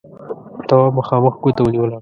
[0.67, 1.89] تواب مخامخ ګوته ونيوله: